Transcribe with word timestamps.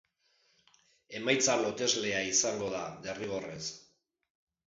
Emaitza 1.19 1.57
loteslea 1.59 2.23
izango 2.29 2.71
da, 2.77 2.81
derrigorrez. 3.05 3.61